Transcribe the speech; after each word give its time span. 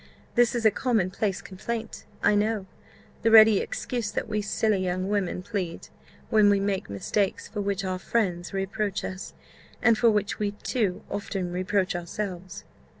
"This 0.33 0.55
is 0.55 0.65
a 0.65 0.71
common 0.71 1.11
place 1.11 1.43
complaint, 1.43 2.05
I 2.23 2.33
know; 2.33 2.65
the 3.21 3.29
ready 3.29 3.59
excuse 3.59 4.09
that 4.09 4.27
we 4.27 4.41
silly 4.41 4.83
young 4.83 5.09
women 5.09 5.43
plead, 5.43 5.89
when 6.31 6.49
we 6.49 6.59
make 6.59 6.89
mistakes 6.89 7.47
for 7.47 7.61
which 7.61 7.85
our 7.85 7.99
friends 7.99 8.51
reproach 8.51 9.03
us, 9.05 9.35
and 9.79 9.95
for 9.95 10.09
which 10.09 10.39
we 10.39 10.53
too 10.63 11.03
often 11.11 11.51
reproach 11.51 11.95
ourselves." 11.95 12.63